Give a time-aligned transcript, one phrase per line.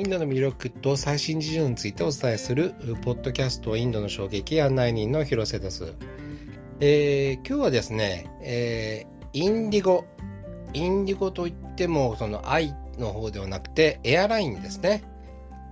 [0.00, 5.92] インドの魅力と最新事情についてお伝えするポッドキャストインドの衝撃案内人の広瀬です。
[6.80, 10.06] えー、今日はですね、えー、インディゴ、
[10.72, 15.04] インディゴといってもその愛の方ではなくてエアラインですね。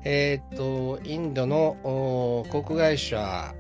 [0.05, 3.55] えっ、と、インドの航空会社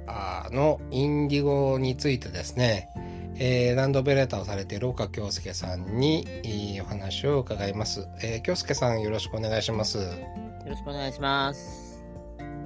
[0.53, 2.91] のインディゴについてですね、
[3.37, 6.27] えー、ランドオペレーターをされている岡京介さんに
[6.83, 8.07] お話を伺います。
[8.23, 9.99] えー、京介さんよろしくお願いします。
[10.69, 12.05] よろしくお願いします。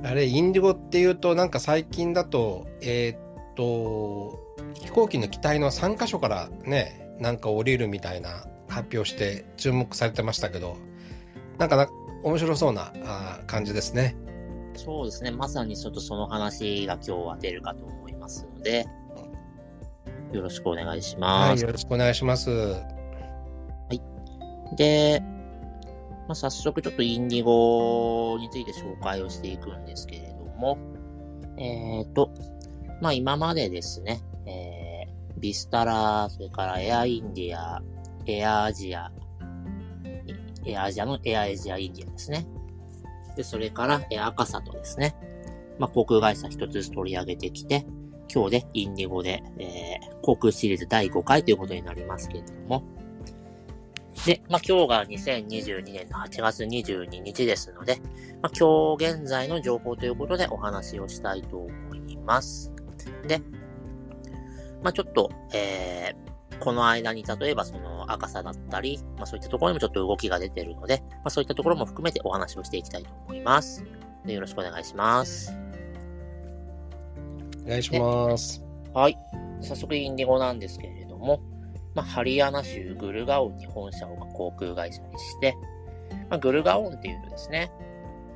[0.03, 4.41] あれ、インディゴっていうと、なんか最近だと、えー、っと、
[4.75, 10.77] 飛行機の機体の3箇所からね、なんか降りるみたいな発表して注目されてましたけど、
[11.59, 11.89] なんかな
[12.25, 14.17] 面白そうなあ感じですね。
[14.75, 15.31] そうですね。
[15.31, 18.85] まさにちょっとその話が今日は出るかと思いますので、
[20.33, 21.51] よろしくお願いします。
[21.51, 22.51] はい、よろしくお願いします。
[22.51, 22.81] は
[23.93, 24.03] い。
[24.77, 25.23] で、
[26.33, 30.79] まあ、早速ちょっとインディゴについて紹介をしていくんですけれども、
[31.59, 32.31] えっ、ー、と、
[33.03, 37.83] まあ今までですね、えー、ビスタラ、それからエアインディア、
[38.25, 39.13] エアアジア、
[40.65, 42.47] エアアジアのエアアジアインディアですね。
[43.37, 45.15] で、それからエアカサトですね。
[45.79, 47.85] まあ航空会社一つずつ取り上げてきて、
[48.33, 52.83] 今日でインディゴで、えー、航空シリーズ第5回ということになりますけれども、
[54.27, 57.99] で、まあ、今日が2022年の8月22日ですので、
[58.41, 62.73] まあ、今日現在の情報ということでお話をしたいと思います。
[63.27, 63.41] で、
[64.83, 73.85] まあ、ちょっと、えー、この間に例えばその赤さだったり、まあ、そういったところにもちょっと動きが出てるので、まあ、そういったところも含めてお話をしていきたいと思います。
[74.25, 75.53] でよろしくお願いします。
[77.65, 78.63] お願いします。
[78.93, 79.17] はい。
[79.61, 81.41] 早速インディゴなんですけれども、
[81.95, 85.55] まあ、ハリアナ州グルガオンに本社を航空会社にして、
[86.31, 87.71] まあ、グルガオンっていうとですね、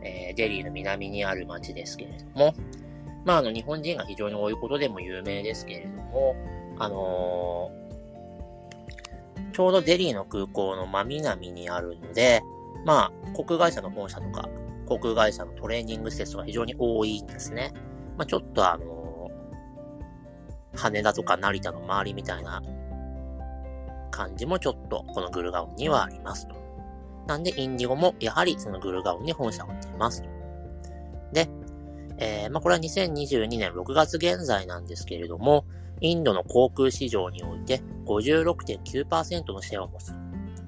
[0.02, 2.54] えー、デリーの南にある町ですけれども、
[3.24, 6.36] まあ、あの、日本人が非常に多いことでも有名ですけれども、
[6.78, 12.42] あのー、ちょうどデリーの空港の真南にあるので、
[12.84, 14.48] まあ、航空会社の本社とか、
[14.86, 17.72] 航空会社のトレーニング施設が非常に多いんですね。
[18.16, 19.30] まあ、ちょっとあの
[20.74, 22.62] 羽田とか成田の周りみたいな
[24.16, 26.56] 感じもちょっとこのグルガオンにはありますと。
[27.26, 30.28] なんで、インディゴもやはりそのグルガオンに本社を置いていますと。
[31.32, 31.48] で、
[32.18, 35.66] えー、まあ、これは2022年6月現在なんですけれども、
[36.00, 40.12] インドの航空市場において56.9%のシェアを持つ。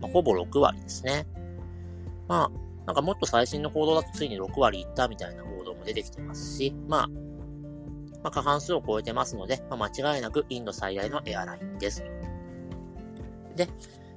[0.00, 1.26] まあ、ほぼ6割ですね。
[2.26, 7.08] まあ、なんかもっと最新の報道だとついに6割いったみたいな報道も出てきてますし、まあ、
[8.22, 12.04] まあ、過半数を超えてますので、まあ、間違いなくインド最大のエアラインです。
[13.58, 13.68] で、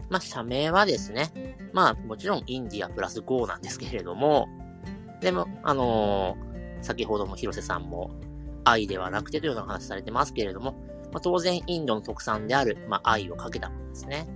[0.09, 4.47] まあ、社名はですね、まあ、もちろんインディアプラス GO なんですけれども、
[5.19, 8.12] でも、あのー、先ほども広瀬さんも
[8.63, 10.74] 愛ではなくてというような話されてますけれども、
[11.12, 14.28] まあ、当然インドの特産である、まあ、愛をかけたものですね。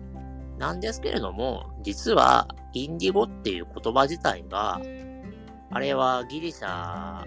[0.58, 4.80] なんですけれども、実は、インディゴっていう言葉自体が、
[5.72, 7.26] あれはギリシャ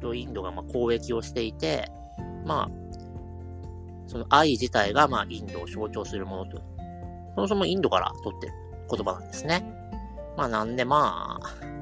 [0.00, 1.88] とインドがまあ交易をしていて、
[2.44, 2.83] まあ、
[4.14, 6.62] その愛自体がまあインドを象徴するものと、
[7.34, 8.52] そもそもインドから取ってる
[8.88, 9.66] 言葉なんですね。
[10.36, 11.74] まあなんでまあ、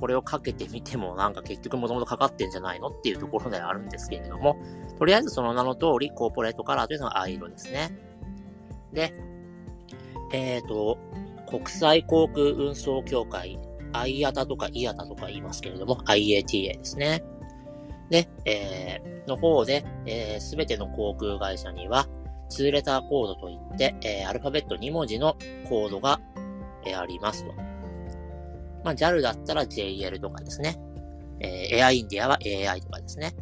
[0.00, 4.56] これをかけてみてもなんか結局もともとかかってんじゃないのっていうところではあるんですけれども、
[4.98, 7.96] とりあえずその名の通りコーポレートカラーというのは藍色ですね。
[8.92, 9.14] で、
[10.32, 10.98] えっ、ー、と、
[11.48, 13.60] 国際航空運送協会
[13.92, 17.22] IATA とか IATA とか言いますけれども、IATA ですね。
[18.12, 22.06] で、えー、の方で、えす、べての航空会社には、
[22.50, 26.20] 2レターコードといって、えー、アルファベット2文字のコードが、
[26.84, 27.54] えー、ありますと。
[28.84, 30.78] まあ、JAL だったら JL とかですね。
[31.40, 33.34] えー、エアインディアは AI とかですね。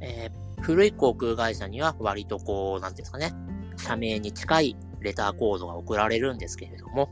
[0.00, 3.32] えー、古い航空会社には割とこう、なんですかね、
[3.76, 7.08] 社名に近いレターコードが送られるんですけれども、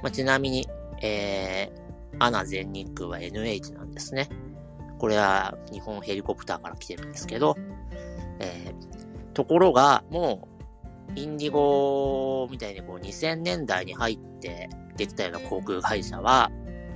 [0.00, 0.68] まあ、ちなみに、
[1.02, 4.28] えー、アナ全日空は NH なんですね。
[5.00, 7.56] これは日本ヘリコプターから来てるんですけど、
[8.38, 10.46] えー、ところが、も
[11.16, 16.50] う、インディゴみたいにこう2000年代に入って出てたような航空会社は、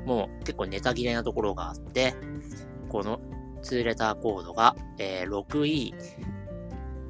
[0.05, 2.15] もう結構ネタ切れなところがあって、
[2.91, 3.19] この
[3.63, 5.95] 2レターコードが、えー、6E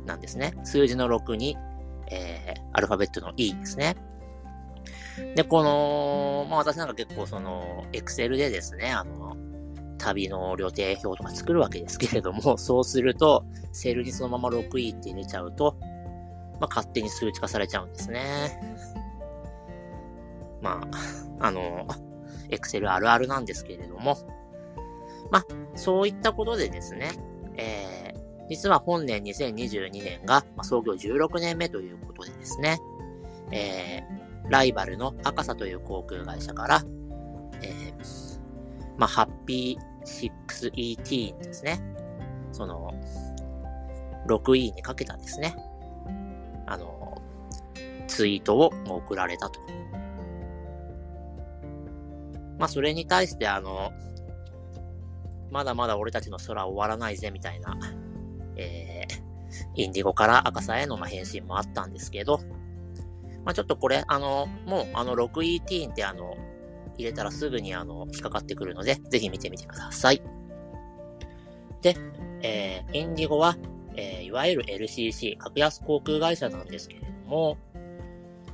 [0.07, 0.55] なんですね。
[0.63, 1.59] 数字の6に、
[2.13, 3.97] えー、アルファベットの E ですね。
[5.35, 9.24] で、この、まあ私なんか結構その、エクセルでですね、あの、
[9.99, 15.77] 旅の予定表とか作るわけですけれども、 そうすると、セールにそのまま 6E って入れちゃうと、
[16.61, 18.61] まあ勝手に数値化されちゃうんですね。
[20.63, 20.87] ま
[21.41, 21.87] あ、あの、
[22.49, 24.17] エクセルあるあるなんですけれども、
[25.31, 25.45] まあ、
[25.75, 27.13] そういったことでですね、
[27.57, 32.79] えー、実は本年2022年が、まあ、創業16年目ということでですね、
[33.51, 36.83] えー、ライバルの赤サという航空会社から、
[37.63, 38.05] えー、
[38.97, 41.81] まあ、ハッピー 6ET ですね、
[42.53, 42.93] その、
[44.27, 45.57] 6E にかけたですね、
[46.67, 47.21] あの、
[48.07, 49.61] ツイートを送られたと。
[52.59, 53.93] まあ、それに対して、あの、
[55.51, 57.77] まだまだ俺たちの空終わらないぜ、みたいな、
[58.57, 62.39] えー、インディゴから赤さへの返信もあったんですけど、
[63.45, 66.37] まあ、ちょっとこれ、あの、もう、あの、6ET ってあの、
[66.97, 70.23] 入れたらすぐにあの、引っかかってくるので、ぜひ見てみてください。
[71.83, 71.97] で、
[72.43, 73.57] えー、インディゴは、
[73.97, 77.59] えー、いわゆる LCC、格安航空会社なんですけれども、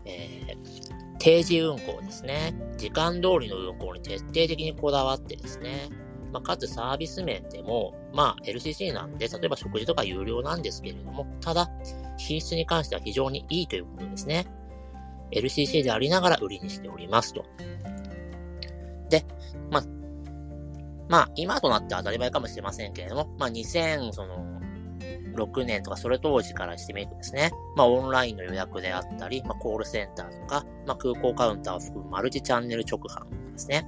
[0.05, 2.55] えー、定時運行ですね。
[2.77, 5.89] 時間通りの運行に徹底的にこだわってですね。
[6.33, 11.71] まあ、かつサービス面でも、まあ、LCC なんで、例えば食事とか有料なんですけれども、ただ、
[12.17, 14.47] 品質に関しては非常にいいということですね。
[15.33, 17.45] LCC でありながら売りにしておりますと。
[19.11, 19.27] で、
[19.71, 19.85] まあ、
[21.09, 24.61] まあ、今となって当たり前かもしれませんけれども、まあ、2000、その、
[25.35, 33.87] 6年とかそれ当時からしてみるとですね、まあオンラインの予約であったり、まあコールセンターとか、まあ空港カウンターを含むマルチチャンネル直販ですね。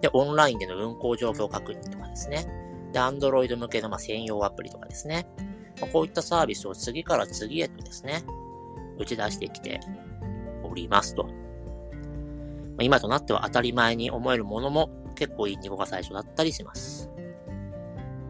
[0.00, 2.46] で、オンラインでの運行状況確認とかですね。
[2.92, 5.26] で、Android 向けのま専用アプリとかですね。
[5.80, 8.24] まあ、こういったサービスを次から次へとですね、
[8.98, 9.80] 打ち出してきて
[10.64, 11.28] おりますと。
[12.78, 17.10] まあ、今となっては当たり前に思えるものも結構インディゴが最初だったりします。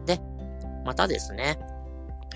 [0.07, 0.19] で、
[0.83, 1.59] またですね、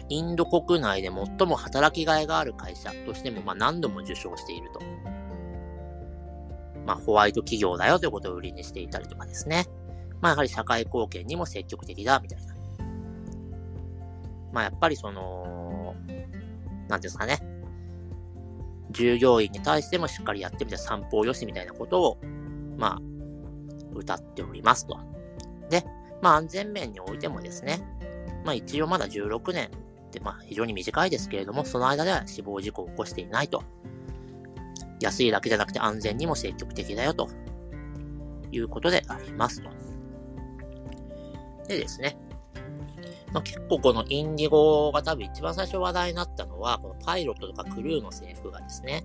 [0.10, 4.80] インド国内で最も働きがいがある会社としても、まあ、何度も受賞していると。
[6.86, 9.66] まあ、ホワイト企業だよということを売りにしていたりとかですね。
[10.22, 12.54] まあ、やはり社会貢献にも積極的だ、みたいな。
[14.52, 15.96] まあ、やっぱりその、
[16.88, 17.40] なんですかね。
[18.94, 22.18] 従業員に対してもしっかりやってみて散歩をよしみたいなことを、
[22.78, 23.02] まあ、
[23.94, 24.98] 歌っておりますと。
[25.70, 25.84] で、
[26.22, 27.82] まあ安全面においてもですね、
[28.46, 29.70] まあ一応まだ16年
[30.08, 33.64] って、まあ非常に短いですけれども、その間では死亡事故を起こしていないと。
[35.02, 37.28] 安いだけじゃなくて安全にも積極的だよと
[38.52, 39.70] いうことでありますと。
[41.68, 42.18] でですね。
[43.34, 49.04] まあ、結構このインディゴが多分一番最初話題になったのは、このパイロットとかクルーの制服がですね、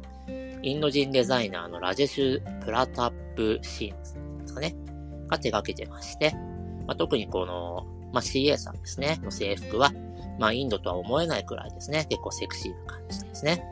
[0.63, 4.77] インド人デザイナーのラジェシュ・プラタップ・シーンですかね、
[5.29, 6.35] が手掛けてまして、
[6.87, 9.93] まあ、特にこの、まあ、CA さんですね、の制服は、
[10.39, 13.65] まあ、インドとは思えないくらいですね、結構セクシーな感じですね。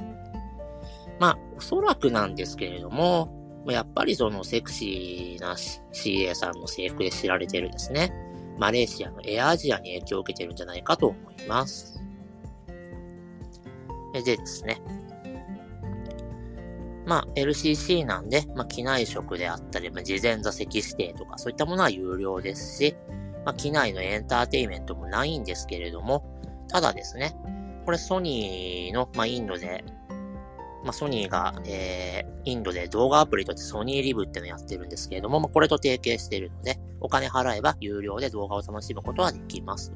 [1.18, 3.28] まあ、おそらくなんですけれども、
[3.66, 8.12] やっぱりそのセクシーな CA さんの制服で知られてるですね、
[8.58, 12.00] マレーシアのエアアジアに影響を受けてるんじゃないかと思います。
[14.12, 14.80] でですね、
[17.06, 22.96] まあ、LCC なんで、まあ、機内食であったり、まあ、事前座席指定とか、そういったものは有料ですし、
[23.44, 26.24] まあ、機内のエンターテイメントもないんですけれども、
[26.68, 27.36] ただですね、
[27.84, 29.84] これソニーの、まあ、インドで、
[30.86, 39.92] まあ、ソニーが、えー、インドで動画アプリとしてソニーリブってのやってるんですけれども、まあ、これと提携しているので、お金払えば有料で動画を楽しむことはできます。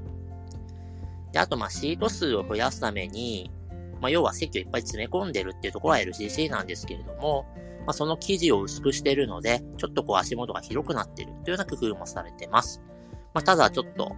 [1.32, 3.52] で、あと、ま、シート数を増やすために、
[4.00, 7.46] まあ、要は席をいっぱい詰め込んでるっていうところは LCC なんですけれども、
[7.86, 12.82] まあ、その生地を薄くしてるので、ちょっとこう足元が広くなってるというような工夫もされてます。
[13.32, 14.16] まあ、ただちょっと、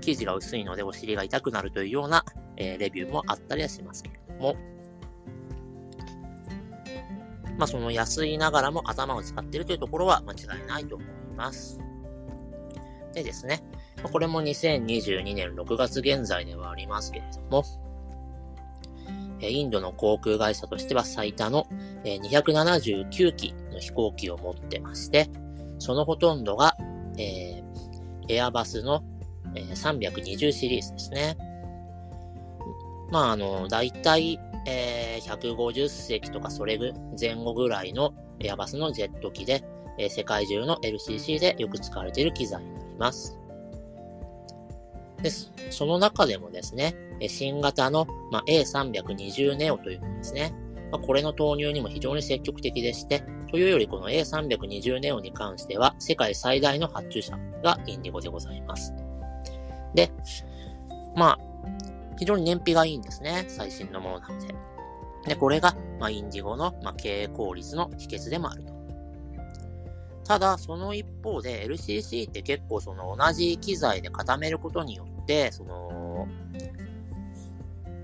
[0.00, 2.24] 生地が薄いのでお尻が痛くなるというような、
[2.56, 4.56] えー、レビューもあったりはしますけれども、
[7.62, 11.78] まあ、その安いながらも頭を使っているというところは間違いないと思います。
[13.14, 13.62] でですね、
[14.02, 17.64] これも2022年6月現在ではありますけれども、
[19.40, 21.68] インドの航空会社としては最多の
[22.02, 25.30] 279機の飛行機を持ってまして、
[25.78, 26.76] そのほとんどが、
[27.16, 29.04] えー、エアバスの
[29.54, 31.36] 320シリーズですね。
[33.12, 39.64] まあ、あの、だいたい、えー、150隻とかそれぐ前後ぐらいのエアバスのジェット機で、
[39.98, 43.38] えー、世界中の LCC でよく使われている機材になります。
[45.22, 45.52] です。
[45.70, 46.94] その中でもですね、
[47.28, 50.52] 新型の、まあ、A320 ネオというものですね。
[50.90, 58.92] まあ、これの投入にも非常に積極的でして、というよりこの A320 ネオに関しては世界最大の発注者がインディゴでございます。
[59.94, 60.10] で、
[61.14, 61.38] まあ、
[62.18, 63.44] 非常に燃費がいいんですね。
[63.48, 64.54] 最新のものなので。
[65.26, 68.72] で、これが、まあ、インディゴの、まあ、経営効率の秘訣でもあると
[70.24, 76.28] ただ、その一方で LCC って結構その同じ機材で固めることによって、その、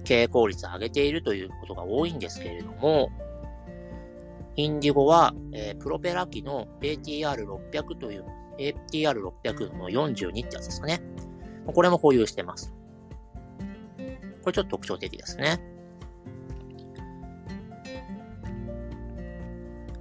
[0.04, 3.10] 経営効率を上げているということが多いんですけれども、
[4.56, 8.24] インディゴは、えー、プロペラ機の ATR600 という、
[8.58, 11.00] ATR600 の42ってやつですかね。
[11.66, 12.74] これも保有してます。
[14.48, 15.60] これちょっと特徴的ですね。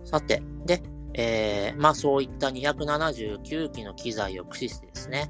[0.05, 0.81] さて、で、
[1.15, 5.29] えー、まあそういった279機の機材を駆使してですね、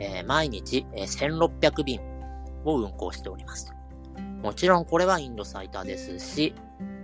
[0.00, 2.00] えー、毎日、えー、1600便
[2.64, 3.72] を運行しております。
[4.42, 6.52] もちろんこれはインド最多ですし、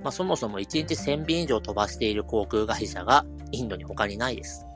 [0.02, 4.66] まあそもそも1日1000便以上飛ばしている航空会社がインドに他にないです。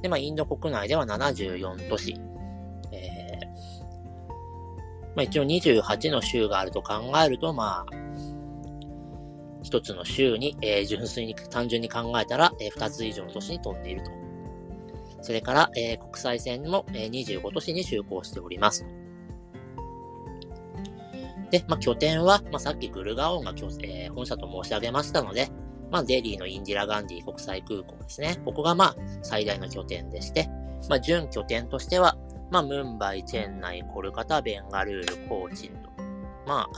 [0.00, 2.14] で、まあインド国内では74都市、
[5.18, 7.86] まあ一応28の州があると考えると、まあ、
[9.64, 14.12] 一つの州に、えー、純粋に、単純に考えたら、えー、二つ以上の都市に飛んでいると。
[15.20, 18.86] それから、えー、国際線も、えー、25都市に就航しております。
[21.50, 23.50] で、まあ、拠点は、まあ、さっきグルガオンが、
[23.82, 25.48] えー、本社と申し上げましたので、
[25.90, 28.40] まあ、デリーのインディラ・ガンディ国際空港ですね。
[28.44, 30.48] ここが、まあ、最大の拠点でして、
[30.88, 32.16] まあ、準拠点としては、
[32.50, 35.90] まあ、ムンバイ、チェンナイ、コルカタ、ベンガルール、コーチンと。
[36.46, 36.68] まあ、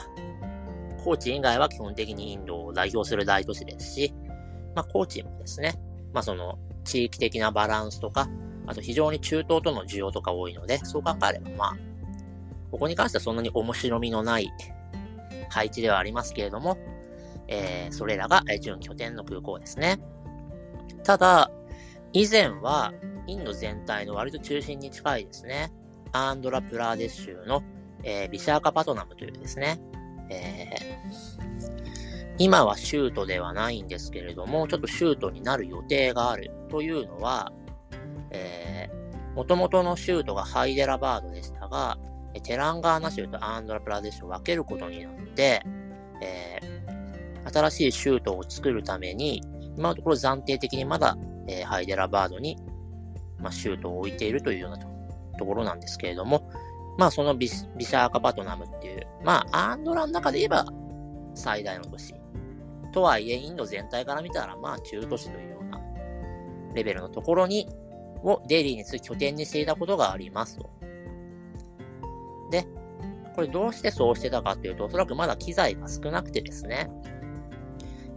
[1.05, 4.15] 高知以外は基本的にインドを代表する大都市ですし、
[4.75, 5.75] まあ、高知もですね、
[6.13, 8.29] まあ、その、地域的なバランスとか、
[8.67, 11.77] あと非常に中東との需要とか多いので、そう考えれば、まあ、
[12.71, 14.51] ここに関してはそんなに面白みのない
[15.49, 16.79] 配置ではありますけれども、
[17.49, 19.99] えー、それらが準拠点の空港ですね。
[21.03, 21.51] ただ、
[22.13, 22.93] 以前は
[23.31, 25.71] インド全体の割と中心に近いですね、
[26.13, 27.63] アンドラプラーデシュ州の、
[28.03, 29.81] えー、ビシャーカパトナムというですね、
[30.31, 37.53] えー、今はシュートではないんですけれども、ちょっとシュートになる予定があるというのは、
[38.31, 41.99] えー、元々のシュートがハイデラバードでしたが、
[42.43, 45.63] テランガーナ州とアンドラプラデシュを分けることになって、
[46.23, 49.43] えー、新しいシュートを作るために、
[49.77, 51.17] 今のところ暫定的にまだ、
[51.49, 52.57] えー、ハイデラバードに、
[53.41, 54.79] まあ、シュートを置いているというような
[55.39, 56.51] ところなんですけれども、
[56.99, 60.67] まあそのビシャーカパトナムっていう、まあアンドラの中で言えば
[61.35, 62.15] 最大の都市。
[62.93, 65.81] とはいえ、インド全体から見たら、まあ中都市というような
[66.75, 67.69] レベルのところに、
[68.23, 70.71] をデイリーに拠点にしていたことがありますと。
[72.51, 72.67] で、
[73.35, 76.91] これどうしてそうしてたかっていうと、おそらくまだ機材が少なくてですね、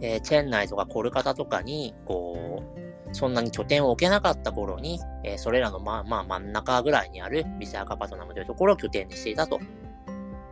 [0.00, 2.83] えー、チェン内とかコルカタとかに、こう、
[3.14, 9.60] そんなに拠点を置けなかった頃に、えー、それらのまあまあ真ん中ぐらいにあるビシャーカパトナムというところを拠点にしていたと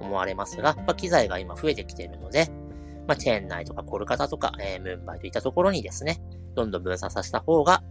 [0.01, 2.49] 思われますが、まあ、機材が今増えてきているので、
[3.09, 6.21] まあ、チェーン内とかコルカタとか、えー、ムンバイといったところにですね、
[6.55, 7.83] どんどん分散させた方が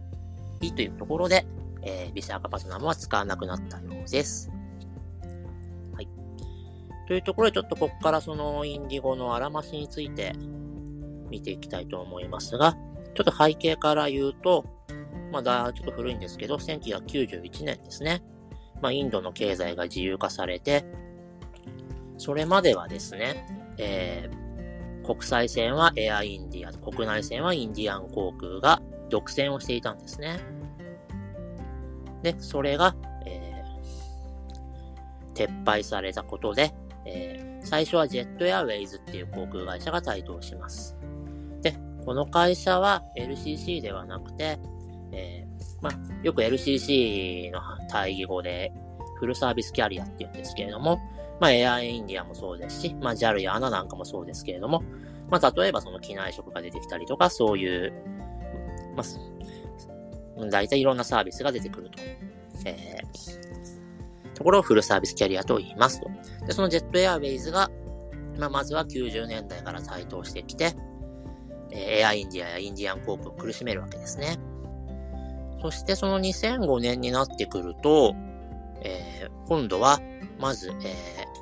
[0.60, 1.46] いいというところで、
[1.82, 4.50] えー、ビシャーカパトナムは使わなくなったようです。
[5.94, 6.08] はい。
[7.06, 10.32] というところでちょっとここからそのインディゴのあらましについて
[11.30, 12.76] 見ていきたいと思いますが、
[13.14, 14.64] ちょっと背景から言うと、
[15.30, 18.22] まだちょっと古いんですけど、1991年ですね。
[18.80, 20.84] まあ、インドの経済が自由化されて、
[22.18, 23.46] それまではですね、
[23.78, 30.40] えー、国際線はエアインディア、国内線はインディアン航空が独占をしていたんですね。
[32.22, 32.94] で、それが、
[33.26, 36.72] えー、撤廃されたことで、
[37.04, 40.96] えー、最初はジェットエアウェイズっていう航空会社が台頭します。
[42.04, 44.58] この会社は LCC ではなくて、
[45.12, 45.92] えー、まあ、
[46.22, 48.72] よく LCC の対義語で
[49.18, 50.98] フルサービスキャリアって言うんですけれども、
[51.40, 54.82] まあ、エアインディアもそうですし、まあ、JAL や ANA なんかもそうですけれども、
[55.30, 57.92] まあ、例えばその機内食が出てきたりとか、そういう、
[58.96, 61.98] まあ、大体いろんなサービスが出てくると。
[62.64, 66.10] えー、ところをフルサービスキャリアと言いますと。
[66.46, 67.70] で、そのジェットエアウェイズが、
[68.38, 70.74] まあ、まずは90年代から台頭してきて、
[71.74, 74.38] エアインディアやインディアン航空を苦しめるわけですね。
[75.60, 78.14] そしてその2005年になってくると、
[78.82, 80.00] えー、今度は、
[80.38, 80.74] まず、えー、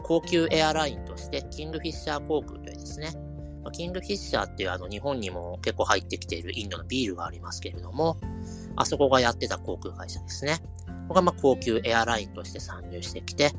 [0.03, 3.13] 高級エアラインとして、キングフィッシャー航空というですね、
[3.73, 8.19] キングフィッシャーっていうあの日本にも結構入ってきているインドのビールがありますけれども、
[8.77, 10.59] あそこがやってた航空会社ですね。
[10.87, 13.53] ここがま高級エアラインとして参入してきて、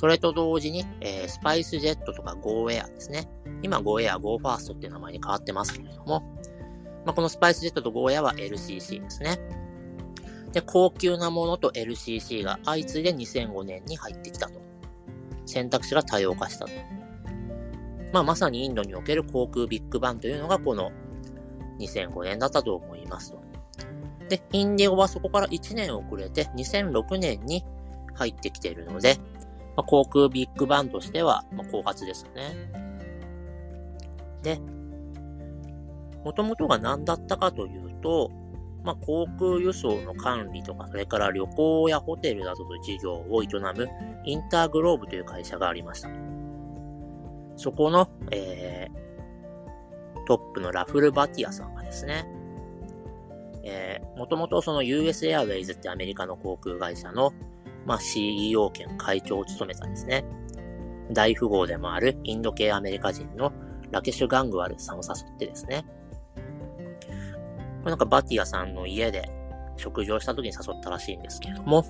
[0.00, 3.28] それと同時に、えー、スパイスジェットとか Go Air ですね。
[3.60, 6.22] 今 Go Air Go First っていう名前に変わってますけれども、
[7.04, 9.38] まあ、このスパイスジェットと Go Air は LCC ですね。
[10.52, 14.58] で、高級なものと LCC が相次いで2005年に入ってきたと。
[15.44, 16.72] 選択肢が多様化したと。
[18.14, 20.92] まあ、まさにインドにおける航空ビッグバンというのがこの
[21.78, 23.42] 2005年だったと思いますと。
[24.30, 27.66] で、インディゴはそこから1年遅れて2006年に
[28.14, 29.18] 入ってきているので、
[29.76, 32.70] まあ、航空ビッグバンとしては、まあ、後発ですよね。
[34.42, 34.60] で、
[36.24, 38.30] もともとが何だったかというと、
[38.82, 43.46] まあ、航空輸送の管理とか、それから旅行やホテルなどの事業を営
[43.76, 43.88] む
[44.24, 46.08] インターグローブという会社がありました。
[47.56, 52.26] そこの、えー、トップのラフル・バティアさんがですね、
[53.62, 57.32] えー、もともとその US Airways ってアメリカの航空会社の、
[57.86, 60.24] まあ、CEO 兼会長を務めたんですね。
[61.12, 63.52] 大富豪でもあるインド系アメリカ人の
[63.90, 65.84] ラケシュ・ガングワルさんを誘ってですね、
[67.80, 69.28] これなんかバティアさんの家で
[69.76, 71.84] 食事をした時に誘ったらしいんですけれども、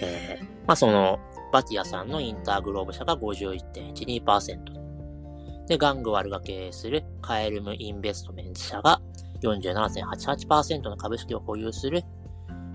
[0.00, 1.18] えー、まあその、
[1.52, 4.78] バティアさんのインターグローブ社が51.12%。
[5.66, 9.00] で、ガングワルが経営するカエルムインベストメント社が
[9.42, 12.02] 47.88%の株式を保有する、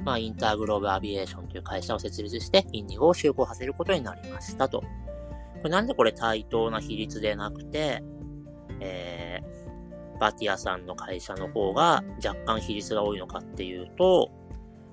[0.04, 4.82] まあ、インターグローブアビエーションという会社を設立して、インディゴを就航させることになりましたと。
[4.82, 4.88] こ
[5.66, 8.04] れなんでこれ対等な比率でなくて、
[8.82, 14.30] えー、バティアさんの会社の方が若干比率が多いのかっていうと、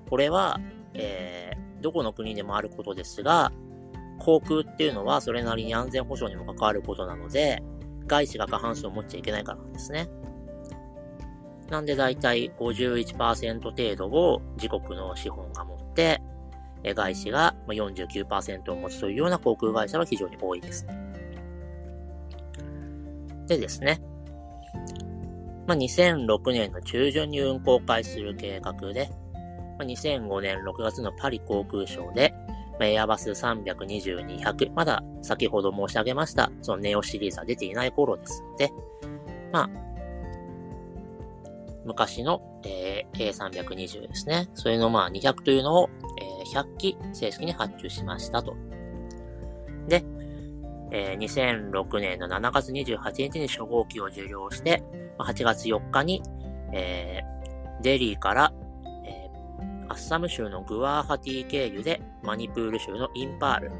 [0.09, 0.59] これは、
[0.93, 3.51] えー、どこの国でもあることですが、
[4.19, 7.61] 航空っていうのはそれなりに安全保障にも関わることなので、
[8.07, 10.09] 外資が過半数を持っちゃいけないからなんですね。
[11.71, 16.21] なんでだいたい51%程度を自国の資本が持って、
[16.83, 20.85] 外資が49%を持つというような航空会社は非常に多いです。
[23.47, 24.01] でですね、
[25.65, 29.09] まあ、2006年の中旬に運航開始する計画で、
[29.79, 32.33] まあ、2005年6月のパリ航空ショーで、
[32.71, 38.69] まあ、エアバス320-200、まだ先ほど申し上げました、そのネオシリーズは出ていない頃ですので、
[39.53, 39.90] まあ、
[41.85, 44.49] 昔の、えー、A320 ですね。
[44.53, 45.89] それのまあ200というのを、
[46.19, 48.55] えー、100機正式に発注しましたと。
[49.87, 50.03] で、
[50.91, 54.83] えー、2006年の7月28日に初号機を受領して、
[55.17, 56.21] 8月4日に、
[56.73, 58.53] えー、デリーから、
[59.05, 63.71] えー、アッサム州のグワーハティ経由でマニプール州のインパール、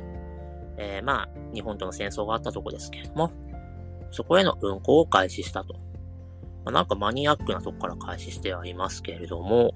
[0.77, 3.31] えー、まあ、日本との戦争があったとこですけれども、
[4.11, 5.75] そこへの運行を開始したと。
[6.65, 9.73] まあ、なんかマニアックなとこから開始してはいますけれども、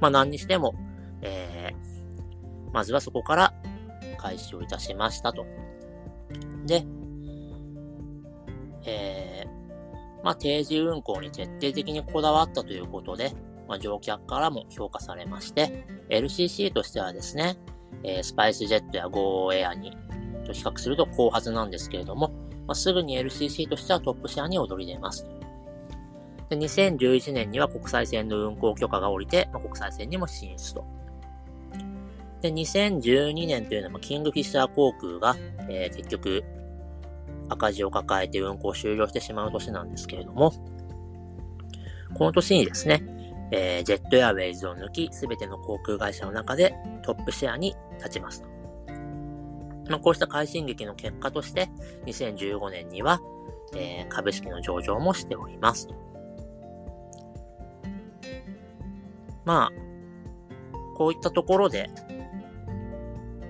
[0.00, 0.74] まあ何にしても、
[1.22, 3.54] えー、まずはそこから
[4.18, 5.46] 開始をいたしましたと。
[6.66, 6.86] で、
[8.84, 13.34] えー、まあ、定時運行に徹底的にこだわったということで、
[13.68, 17.58] まあ、乗客からも評価されまして、LCC としてはですね、
[18.02, 19.96] えー、スパイスジェットや GO エアに
[20.48, 22.32] と比較すると後発なんですけれども、
[22.66, 25.26] まあ、すぐに LCC としてはトップシェアに躍り出ます。
[26.48, 30.84] で2011年には国際線の運航許可が下りて、まあ、国際線にも進出と。
[32.40, 35.36] で、2012年というのは、キングフィッシャー航空が、
[35.68, 36.44] えー、結局、
[37.48, 40.52] 赤字を抱えて運行終了してしまう年なんですけれども、
[42.14, 43.02] この年にですね、
[43.50, 48.48] えー、ジェットエアウェイズを抜き、すべての航空会社の中でトップシェアに立ちますと。
[49.90, 51.68] まあ、こうした快進撃の結果として、
[52.06, 53.20] 2015年には、
[53.74, 55.88] えー、株式の上場もしております。
[59.48, 61.88] まあ、こういったところで、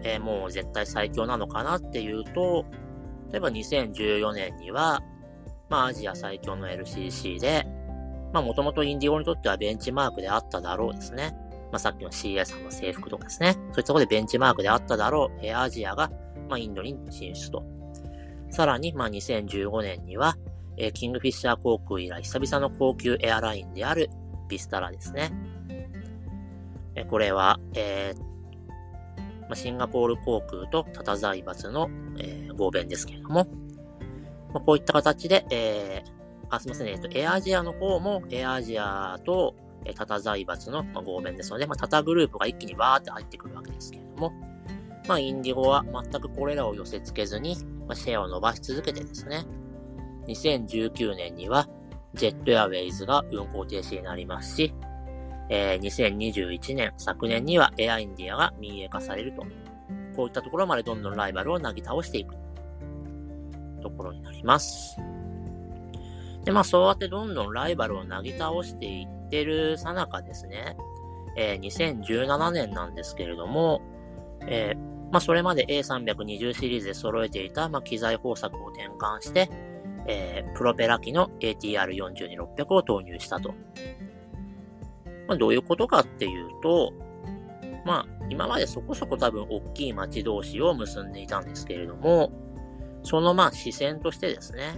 [0.05, 2.65] えー、もう絶対最強なのかなっていうと、
[3.33, 5.03] 例えば2014年には、
[5.69, 7.67] まあアジア最強の LCC で、
[8.33, 11.37] まあもともとインディゴにとってはベンチマークであっただろうですね。
[11.73, 13.55] まあさっきの CA さんの制服とかですね。
[13.55, 16.13] そういったところでベンチマークであっただろう、エアアジアが、
[16.49, 17.65] まあインドに進出と。
[18.51, 20.37] さらに、まあ2015年には、
[20.77, 24.11] えー、キングフィッシャー航空以来久々の高級エアラインである
[24.49, 25.33] ビスタラですね。
[26.99, 33.47] えこれは、えー、ま、シンガポール航空とタタ財閥の、えー、合弁ですけれども、
[34.53, 44.33] ま、こういった形で、えー、あ、すみません、えっ、と、エアアジアの方も、エアアジアと、え、タタ財閥の、ま、合弁ですので、ま、タタグループが一気にバーって入ってくるわけですけれども、
[45.07, 47.57] ま、インディゴは全くこれらを寄せ付けずに、
[47.87, 49.45] ま、シェアを伸ばし続けてですね、
[50.27, 51.69] 2019年には、
[52.15, 54.75] ジェットエアウェイズが運行停止になりますし、
[55.51, 59.47] えー、2021年、昨年にはエアインディアが民営化されると。
[60.19, 62.35] こういったところまでどんどんライバルをなぎ倒していく
[63.81, 64.97] ところになります。
[66.45, 70.77] で、まあそうやってどんどんライバルをなぎ倒していってるさなかですね、
[71.37, 73.81] えー、2017年なんですけれども、
[74.49, 79.49] えー、まあそれまで A320 シリーズで揃えていた、まあ、機材工作を転換して、
[80.09, 83.55] えー、プロペラ機の ATR42-600 を投入したと。
[85.29, 86.93] まあ、どういうことかっていうと、
[87.85, 92.33] まあ、今までそこそこ多分大きい町同士を結んでいたんですけれども、
[93.03, 94.75] そのまあ視線としてですね、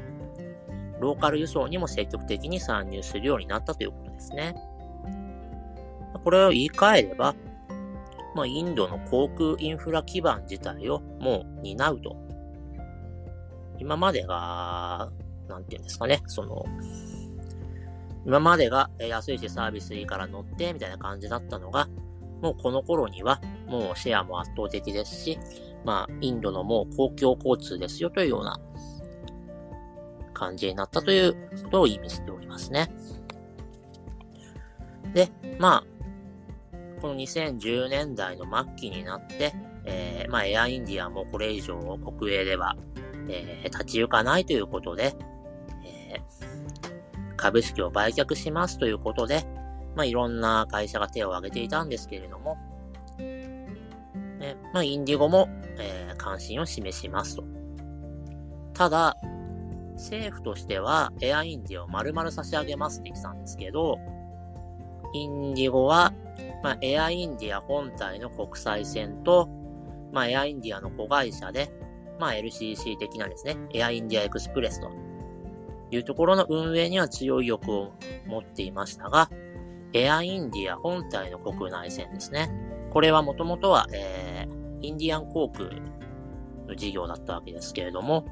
[1.00, 4.54] ローカル輸送にも積極的に参入するようになったということですね。
[6.22, 7.34] これを言い換えれば、
[8.34, 12.16] まあ、インドの航空インフラ基盤自体をもう担うと。
[13.78, 15.10] 今までが、
[15.48, 16.64] なんていうんですかね、その、
[18.26, 21.88] 今までが安いしサービスいいから乗ってみたいな感じだったのが、
[22.42, 25.38] もうこの頃にはもうシェアも圧倒的ですし、
[25.85, 28.61] まあ、インドのもう公共交通ですよというような
[30.35, 32.90] 感じになったということを意味しておりますね。
[35.14, 35.85] で、まあ、
[37.00, 39.54] この2010年代の末期になって、
[39.85, 42.76] えー、まあ、エアインディアもこれ以上国営では、
[43.28, 45.14] えー、立ち行かないということで、
[47.40, 49.44] 株式を売却しますということで、
[49.96, 52.59] まあ、いろんな会社が手を挙げていたんですけれども、
[53.18, 55.48] えまあ、インディゴも、
[55.79, 57.44] えー、関心を示しますと。
[58.74, 59.16] ただ、
[59.94, 63.98] 政府としてはエアインディアを丸々差し上げますって言ってたんですけど、
[65.12, 66.12] インディゴは
[66.62, 69.48] まあ、エアインディア本体の国際線と、
[70.12, 71.70] まあ、エアインディアの子会社で、
[72.18, 74.90] まあ、LCC 的なですね、エアインディアエクスプレスと
[75.90, 77.92] いうところの運営には強い欲を
[78.26, 79.31] 持っていましたが、
[79.92, 82.50] エアインディア本体の国内線ですね。
[82.90, 85.68] これはもともとは、えー、インディアン航空
[86.66, 88.24] の事業だったわけですけれども、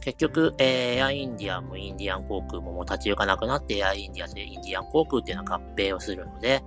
[0.00, 6.62] 結局、えー、エアインディアもインディアン航空ももう立ち行かなくなって、エアインディアとインディアン航空っていうのは合併をするので、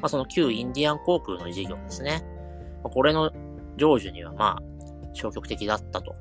[0.00, 2.22] まあ、その旧インディアン航空の事業ですね。
[2.82, 3.30] ま、これの
[3.76, 4.62] 成就にはまあ、
[5.12, 6.14] 消極的だったと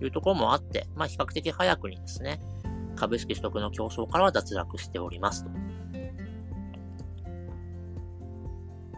[0.00, 2.40] いうところもあって、まあ、比較的早くにですね、
[2.96, 5.50] 株式取得の競争からは脱落しておりますと。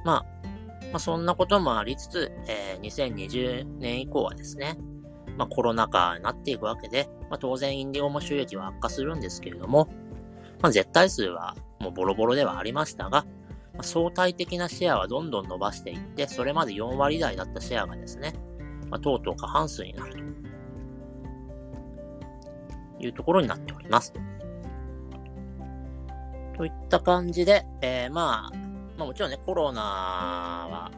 [0.04, 0.26] まあ、
[0.92, 4.78] まあ、そんなこともありつつ、えー、2020年以降はですね、
[5.36, 9.88] まあ、コロナ禍になっていくわけで、まあ、当然インディゴも収益は悪化するんですけれども、
[10.62, 13.26] まあ、絶対数はもうボロボロではありましたが、
[13.76, 18.32] ま相対的なシェアはどんどん伸ばしていって、それまで4割台だったシェアがですね、
[18.90, 20.18] まあ、とうとう過半数になると
[23.00, 24.12] いうところになっております。
[26.56, 28.56] といった感じで、えー、まあ、
[28.96, 30.90] まあもちろんね、コロナは、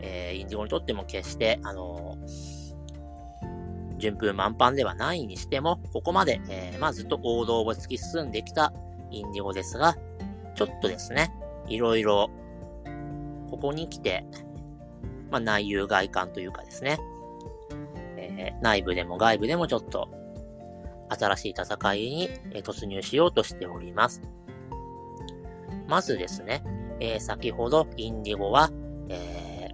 [0.00, 8.72] えー、インディゴにとっても決して、あのー、順風満帆ではないにしても、ここまで、えー、まあずっと王道を突き進んできた
[9.10, 9.96] インディゴですが、
[10.54, 11.30] ちょっとですね、
[11.68, 12.30] いろいろ、
[13.50, 14.24] ここに来て、
[15.30, 16.98] まあ、内遊外観というかですね、
[18.36, 20.08] えー、内部でも外部でもちょっと、
[21.08, 22.30] 新しい戦いに
[22.64, 24.22] 突入しようとしております。
[25.86, 26.64] まずですね、
[26.98, 28.70] えー、先ほどインディゴは、
[29.08, 29.68] え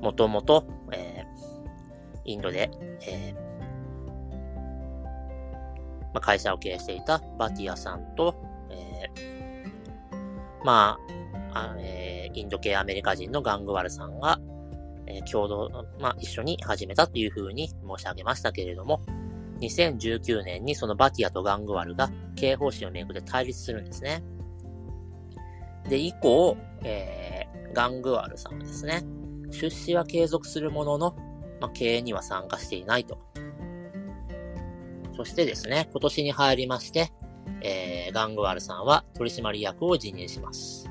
[0.00, 2.70] ー、もともと、えー、インドで、
[3.02, 3.46] えー
[6.16, 8.34] まあ、会社を経営していたバティアさんと、
[8.70, 10.98] えー、ま
[11.52, 14.40] あ、あえー、インド系アメリカ人のガングワルさんが、
[15.06, 19.02] え、共同、まあ、一緒に始めたというふうに申し上げましたけれども、
[19.60, 24.22] 2019年にそのバティアとガングワルが経営方針をめぐって対立するんですね。
[25.88, 29.02] で、以降、えー、ガングワルさんはですね、
[29.50, 31.16] 出資は継続するものの、
[31.60, 33.18] まあ、経営には参加していないと。
[35.16, 37.10] そしてですね、今年に入りまして、
[37.62, 40.90] えー、ガングワルさんは取締役を辞任します。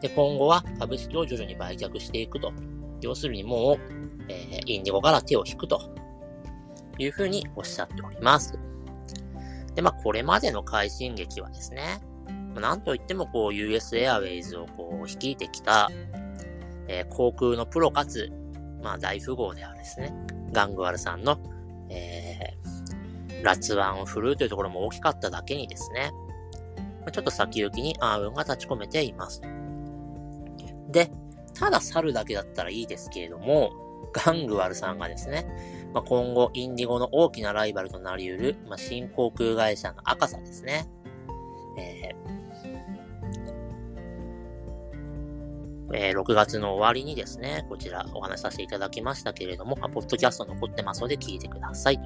[0.00, 2.52] で、今後は株式を徐々に売却していくと。
[3.00, 3.78] 要するにもう、
[4.28, 5.80] えー、インディゴから手を引くと
[6.98, 8.58] いうふうにおっしゃっております。
[9.74, 12.00] で、まあ、これまでの快進撃はですね、
[12.54, 15.90] なんといってもこう US エアウェイズをこう率いてきた、
[16.88, 18.30] えー、航空のプロかつ、
[18.82, 20.12] まあ大富豪であるですね、
[20.52, 21.38] ガングワルさんの、
[21.88, 22.56] え
[23.42, 26.12] ラツワンを振るうというところも大きかっただけにですね、
[27.12, 29.40] ちょっと先行きに暗雲が立ち込めています。
[30.90, 31.10] で、
[31.60, 33.72] ただ去るだけだったらいいですけれども、
[34.14, 35.46] ガングワルさんがですね、
[35.92, 40.88] まあ、今後、インディゴの大きなライバルとなり得る、まあ、新航空会社の赤さですね。
[41.76, 42.40] えー
[45.92, 52.02] えー、6月の終わりにですね、こちらお話しさせていただきましたけれども、ま、ポッドキャスト残ってますので聞いてくださいと。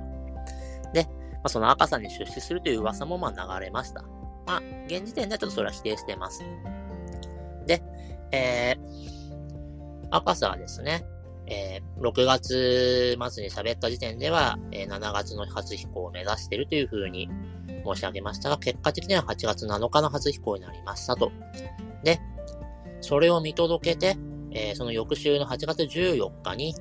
[0.93, 4.03] で、まあ、その赤さに出資するという噂もまあ流れました。
[4.47, 6.43] まあ、現時点ではちょっとそれは否定してます。
[7.67, 7.83] で、
[8.33, 9.24] えー、
[10.11, 11.05] 赤さはですね、
[11.47, 17.29] えー、6月末に喋った時点では、えー、7月の初飛行を目指しているというふうに、
[17.85, 21.31] 申し上げましたが、結果的には8月7日の初飛行になりましたと。
[22.03, 22.21] で、
[23.01, 24.17] それを見届けて、
[24.53, 26.75] えー、その翌週の8月14日に、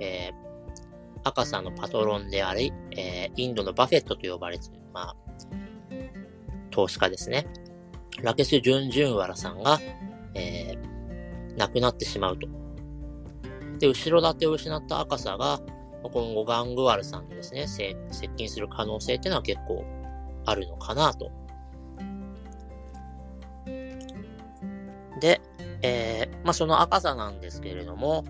[0.00, 0.32] え、
[1.24, 5.16] 赤さんのパトロンであり、え、インドのバフェットと呼ばれている、まあ、
[6.70, 7.46] 投資家ですね。
[8.22, 9.78] ラケス・ジュン・ジュンワラさんが、
[10.34, 10.76] え、
[11.56, 12.48] 亡くなってしまうと。
[13.78, 15.60] で、後ろ盾を失った赤さが、
[16.02, 17.96] 今後ガングワルさんにですね、接
[18.36, 19.84] 近する可能性っていうのは結構
[20.46, 21.30] あるのかなと。
[25.20, 25.40] で、
[25.82, 28.24] えー、まあ、その赤さなんですけれども、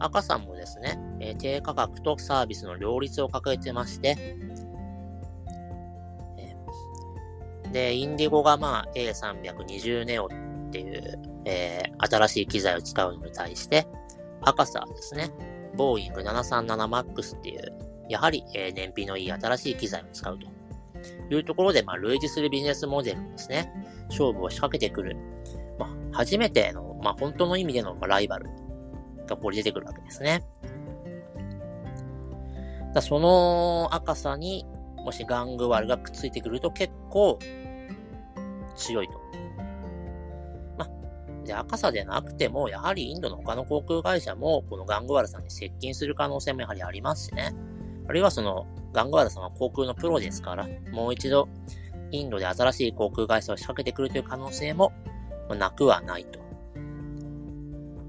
[0.00, 4.36] 赤さんもですね、えー、低価格とサービスの両立を掲げてまして、
[7.74, 10.28] で、インディゴがまあ A320 ネオっ
[10.70, 13.88] ていう、えー、新しい機材を使うのに対して、
[14.44, 15.30] 赤さですね、
[15.76, 17.72] ボーイング 737MAX っていう、
[18.08, 20.46] やはり、え、燃費のいい新しい機材を使うと
[21.34, 23.72] いうところで、まあ、類似するビジネスモデルですね、
[24.08, 25.16] 勝負を仕掛けてくる。
[25.78, 28.46] まあ、初めての、まあ、本当の意味での、ま、ライバル
[29.26, 30.44] がここに出てくるわけですね。
[32.92, 37.38] だその赤さに、もしガングワルがくっついてくると結構
[38.76, 39.23] 強いと。
[41.44, 47.54] で、赤さでなくても、やはりインドの他の航空会社も、このガングワルさんに接近する可能性もやはりありますしね。
[48.08, 51.48] あるいはその、ガングワルさんは航空のプロですから、もう一度、
[52.10, 54.92] インドで新しい航空会社を仕掛けてくるという可能性も、
[55.58, 56.40] なくはないと。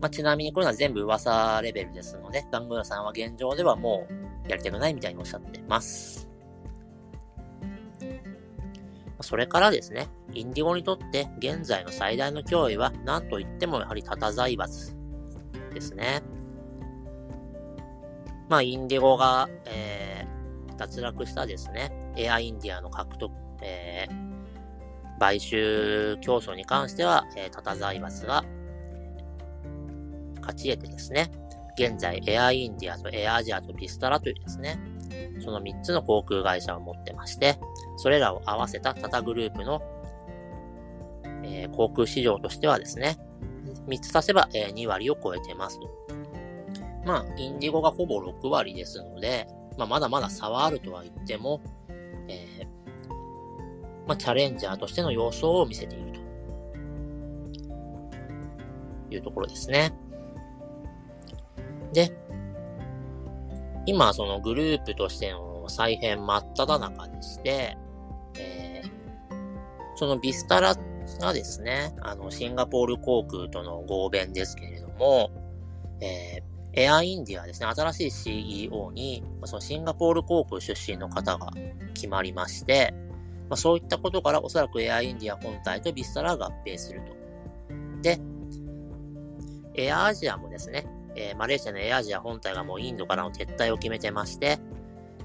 [0.02, 4.08] まあ、ちなみにこれは全部噂レベルですので、ガングラさんは現状ではも
[4.45, 6.24] うやりたくないみたいにおっしゃってます。
[9.25, 14.95] それからですね、インディゴにとって現在の最大の脅威は何と言ってもやはりタタ財閥
[15.73, 16.21] ですね。
[18.47, 23.33] まあ、インディゴが、えー、脱落したですね、エアインディアの獲得、
[23.63, 28.43] えー、買収競争に関しては、えー、タタ財閥が
[30.41, 31.31] 勝ち得てですね、
[31.79, 34.79] 現在エアインディアとエアアジアとビスタラというですね、
[35.39, 37.58] その3つの航空会社を持ってまして、
[37.97, 39.82] それらを合わせたタタグループの、
[41.43, 43.17] えー、航空市場としてはですね、
[43.88, 45.89] 3つ足せば、えー、2割を超えてますと。
[47.06, 49.47] まあ、インディゴがほぼ6割ですので、
[49.78, 51.62] まあ、まだまだ差はあるとは言っても、
[52.28, 52.65] えー、
[54.08, 56.19] まあ、チャレンジャーとしての様相を見せている
[59.10, 59.93] というところですね。
[61.93, 62.12] で、
[63.86, 67.78] 今、そのグループとしての再編真っ只中でして、
[68.38, 70.76] えー、そのビスタラ
[71.19, 75.32] がですね、あの、シンガポール航空との合弁ですけれども、
[76.02, 81.52] えー、エアインディアですね、新しい CEO に、そのシンガポール航空出身の方が
[81.93, 82.93] 決まりまして、
[83.50, 87.13] まあ、そういったことからおそらくエアインディア本体とビスタラ合併すると。
[88.02, 88.19] で、
[89.76, 94.60] エアアジアもですね、えー、マレーシアのエアアジア本体がもうインドからの撤退を決めてまして、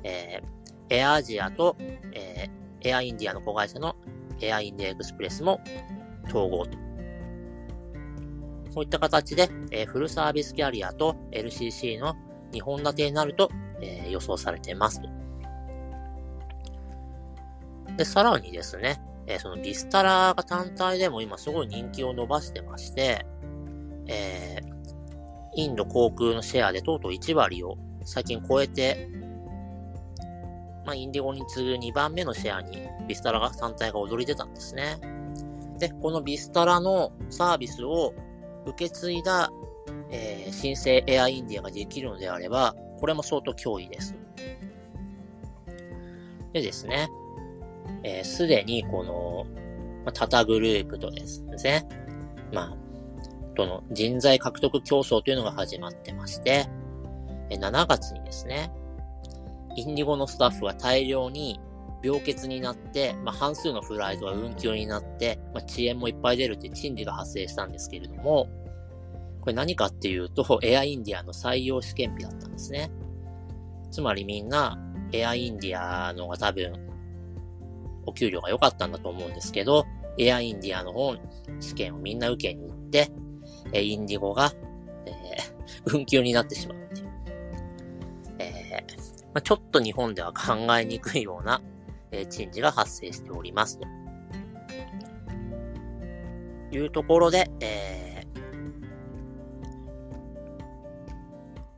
[0.04, 1.76] えー、エアアジアと、
[2.12, 3.96] えー、エアインディアの子会社の
[4.40, 5.60] エアインディアエクスプレスも
[6.28, 6.78] 統合と。
[8.70, 12.14] そういった形で、えー、フルサービスキャリアと LCC の
[12.52, 13.50] 2本立てになると、
[13.80, 15.00] えー、予想されています。
[17.96, 23.26] で、さらにですね、えー、そのビスタラが単体でも今すごい人気を伸ばしてまして、
[24.06, 24.69] えー、
[25.54, 29.08] インド航空のシェアでとうとう1割を最近超えて、
[30.84, 34.98] まあ、インディゴに次ぐ2番目のシェアにビスタラが単体が躍り出たんですね。
[35.78, 38.14] で、このビスタラのサービスを
[38.66, 39.50] 受け継いだ、
[40.10, 44.14] えー、新生エアインディアができるのであれば、これも相当脅威です。
[46.52, 47.08] でですね、
[48.22, 49.46] す、えー、で、にこの、
[50.04, 51.88] まあ、タタグループとですね、
[52.52, 52.76] まあ、
[53.54, 56.66] との人材獲得競争というのが始まってまして、
[57.50, 58.72] 7月にですね、
[59.76, 61.60] インディゴのスタッフが大量に
[62.02, 68.48] 病欠になって、まあ、半数のフライトが運休になって、まあ、遅延もいっぱい出るっていう珍事が発生したんですけれども、
[69.40, 72.90] これ何かっていうと、エアインディアの採用試験日だったんですね。
[73.90, 74.78] つまりみんな、
[75.12, 76.72] エアインディアのが多分、
[78.06, 79.84] お給料が良かったんだと思うんですけど、
[80.18, 81.14] エアインディアの方、
[81.60, 83.10] 試験をみんな受けに行って、
[83.72, 84.52] えインディゴが、
[85.06, 87.10] えー、運休になってしまうっていう。
[88.38, 91.62] えー、まあ、ちょっと日本では考えにくいような、
[92.10, 93.86] えー、珍事が発生しておりますと。
[96.72, 98.22] いうところで、え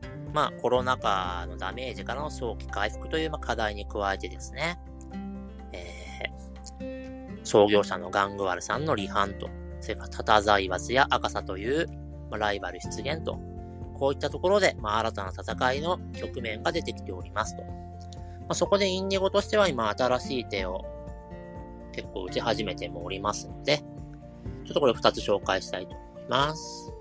[0.04, 4.78] ー、まあ、コロナ禍のダメージからの早期回復という、まあ、課題に加えてですね、
[5.72, 6.30] え
[7.44, 9.48] 創業者のガングワルさんの離反と、
[9.82, 11.88] それからタタザイワスや赤サという、
[12.30, 13.38] まあ、ライバル出現と、
[13.94, 17.64] こういったところで、まあ、新たな戦いの局面が出てきておりますと。
[17.64, 17.68] ま
[18.50, 20.84] あ、そこでインディゴとしては今新しい手を
[21.92, 23.84] 結構打ち始めてもおりますので、ちょ
[24.70, 26.92] っとこれ2つ紹介したいと思います。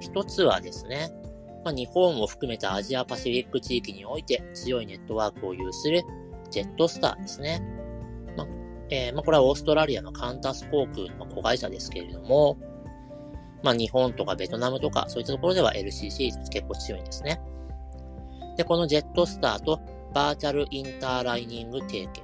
[0.00, 1.10] 一つはですね、
[1.64, 6.02] まあ、日本を含めたアジアパシフィック地域において強いネットワークを有する
[6.50, 7.77] ジェットスターですね。
[8.90, 12.58] えー、まあ、これはオーストラリアのカンタス航空の子会社ですけれども、
[13.62, 17.40] まあ、日本とかベトナムとか、そういったところでは LCC 結構強いんですね。
[18.56, 19.80] で、このジェットスターと
[20.14, 22.22] バーチャルインターライニング提携。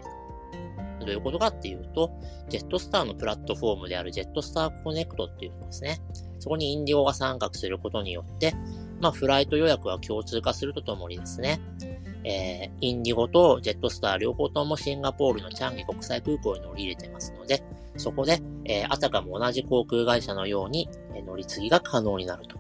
[1.01, 2.11] どういうことかっていうと、
[2.49, 6.01] ジェットスターのプラットフォームであるジェットスターコネクトっていうのですね。
[6.39, 8.55] そこにインディゴが参画することによって、
[9.01, 11.61] まあ、フライト予約は共通化するとともにですね、
[12.25, 17.63] えー、インディゴとジェットスター両方ともシンガポールのチャンギ国際空港に乗り入れてますので、
[17.97, 22.59] そこで、えー、あたかも同じ航空会社のように、え、乗り継ぎが可能になると。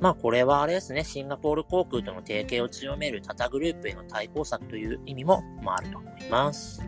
[0.00, 6.82] まあこれはあれですね、シンガポール航空との提携を強めるタタグループへの対抗策という意味も、まあ、あると思います。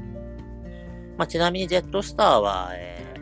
[1.17, 3.15] まあちなみにジェットスターは、え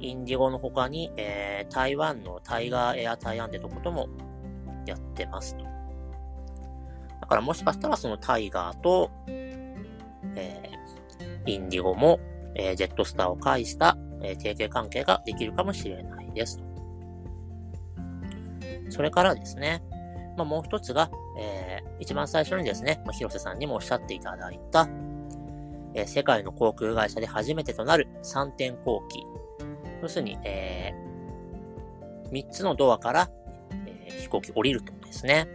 [0.00, 4.08] ー、インディゴの他に、えー、台湾のタイガーエアタイアンってとことも
[4.86, 5.65] やってますと。
[7.20, 12.20] だからもしかしたらそのタイガーと、えー、インディゴも、
[12.54, 16.62] えー、ジェットスターを介した、えー、提携関係ができるかもしれないです。
[18.90, 19.82] それからですね、
[20.36, 24.88] まあ、もう一つが、えー、一番最初にですね、まあ、広瀬さんにもおっしゃっていただいた、
[25.94, 29.24] えー、世界の航空会社で初めてとなる3点後期。
[30.02, 33.30] 要するに、えー、3つのドアから、
[33.86, 35.48] えー、飛行機降りるとですね。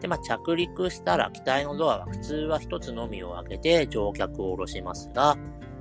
[0.00, 5.36] で、まあ、着陸したら機体のドアは普通は1つのみを開けて乗客を降ろしますが、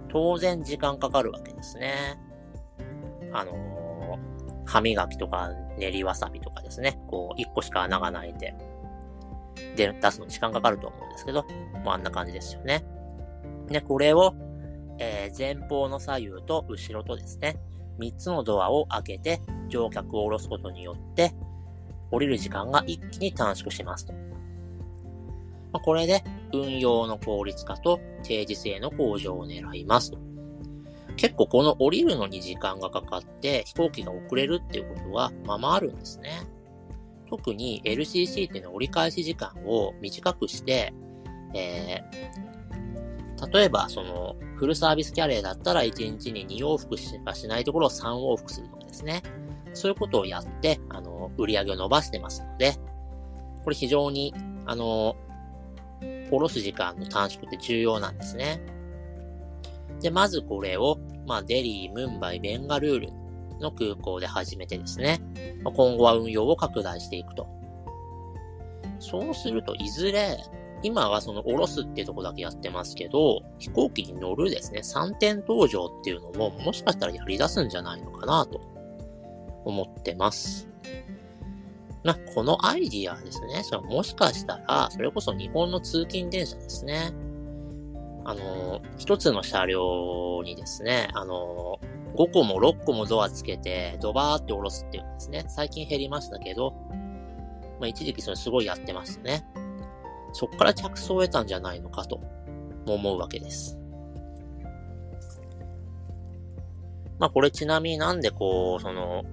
[0.10, 2.20] 当然時間かかるわけですね。
[3.34, 8.56] あのー、歯磨きとか練りわさびとかですね、こう、1個しか穴がないで、
[9.76, 11.44] で、出すの時間かかると思うんですけど、
[11.84, 12.86] もうあんな感じですよね。
[13.68, 14.34] で、これを、
[15.00, 17.60] えー、前方の左右と後ろとですね、
[18.00, 21.34] 3つのドアを開けて乗客を降ろすことによって、
[22.12, 24.14] 降りる時間が一気に短縮しますと。
[25.72, 30.20] ま、これで運用の効率化と定時性の向上を狙いますと。
[31.16, 36.42] 結構この降りるのに時間がかかって飛行機が遅れるっていうことはままあるんですね。
[37.30, 40.94] 特に LCC っていうのは折り返し時間を短くして、
[41.54, 49.22] えー、例えばそのフルサービスキャリアだったら1日に2往復しかしないところを3往復するとかですね。
[49.78, 52.74] そういうことをやって、あの、売り上げを伸ばしてますので、
[53.64, 54.34] これ非常に、
[54.66, 55.16] あの、
[56.32, 58.62] おろす時間の短縮って重要なんですね。
[60.02, 63.10] で、まずこれを、まあ、デリー、ムンバイ、ベンガルール
[63.60, 65.20] の空港で始めてですね、
[65.64, 67.48] ま、今後は運用を拡大していくと。
[69.00, 70.38] そうすると、いずれ、
[70.84, 78.77] 今はその降ろすっていうとこだけやってますけど、飛行機に乗るですね、3点搭乗っていうのも、もしかしたらやり出すんじゃないのかなと
[79.66, 80.68] 思ってます。
[82.04, 87.12] まあ、このアイディアですね、それもしかしたら、それこそ日本の通勤電車ですね。
[88.24, 91.80] あの、一つの車両にですね、あの、
[92.16, 95.46] 5個も6個もドアつけて、ドバーって下ろすっていうんですね。
[95.48, 96.74] 最近減りましたけど、
[97.80, 99.46] まあ、一時期それすごいやってましたね。
[100.34, 102.20] そっから着想を得たんじゃないのかと、
[102.86, 103.78] も思うわけです。
[107.20, 109.24] まあ、これちなみになんでこう、その、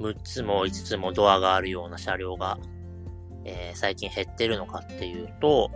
[0.00, 2.58] 6つも5つもドアがあるような車両が、
[3.44, 5.70] えー、最近減ってるのかっていうと、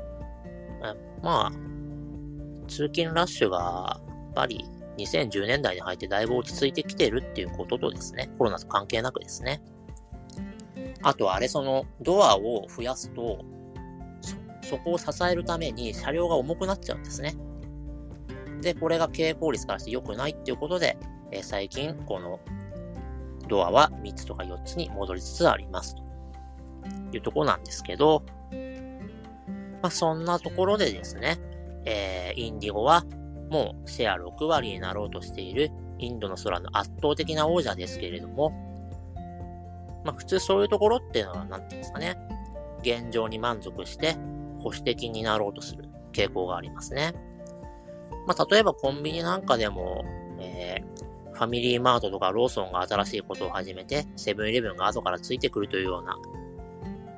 [1.22, 1.52] まあ、
[2.68, 4.64] 通勤ラッシュが、やっぱり
[4.98, 9.62] 2010年代に入ってだいぶ落ち着いてきてるっていうこととですね、コロナと関係なくですね。
[11.02, 13.44] あとあれ、その、ドアを増やすと、
[14.62, 17.34] そ、そこを支えるために車両が重くなっちゃうんですね。
[18.60, 20.96] で、これが経営効率からして良くないっていうことで、
[21.30, 22.40] えー、最近、この、
[23.46, 25.96] ドアは3つとか4つに戻りつつあります。
[27.10, 28.24] というとこなんですけど、
[29.82, 31.38] まあ、そんなところでですね、
[31.84, 33.04] えー、インディゴは
[33.50, 38.50] もうシェア6割になろうとしているインドの空の圧倒的な王者ですけれども、
[40.04, 42.16] まあ普通そういうところっていうのは何て言うんですかね、
[42.80, 44.16] 現状に満足して
[44.58, 47.12] 保守的になろうとする傾向がありますね。
[48.26, 50.04] まあ例えばコンビニなんかでも、
[50.40, 50.93] えー、
[51.34, 56.16] ファミリーマートとかローソンが新しいことを始めて、セブンイレブンが後からついてくるというような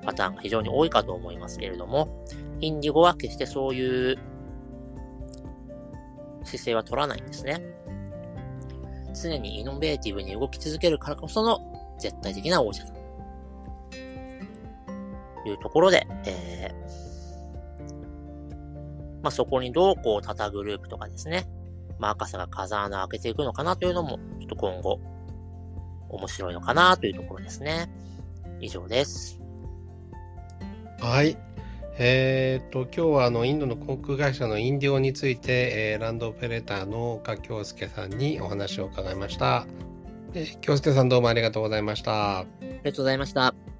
[0.05, 2.25] パターンが非常に多いかと思いますけれども、
[2.61, 4.19] インディゴは決してそういう
[6.45, 7.61] 姿勢は取らないんですね。
[9.15, 11.61] 常にイノベーティブに動き続けるからこその
[11.99, 12.93] 絶対的な王者と
[15.49, 17.95] いうところで、えー、
[19.23, 21.47] まあ、そこにどうこうタタグループとかですね、
[21.99, 25.01] まあ、赤さが風穴を開けていくのかなというのも、ちょっと今後、
[26.09, 27.91] 面白いのかなというところですね。
[28.61, 29.41] 以上です。
[31.01, 31.37] はい。
[31.99, 39.67] えっ、ー、と、今日はあの、インドの航空会社のインディオについて、えー、ランドオペレーターの岡京介さんにお話を伺いました。
[40.35, 42.41] えー、京介さんどうもありがとうございました。
[42.41, 43.76] ありがとうございました。